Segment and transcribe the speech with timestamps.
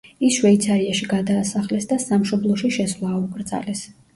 [0.27, 3.89] ის შვეიცარიაში გადაასახლეს და სამშობლოში შესვლა აუკრძალეს.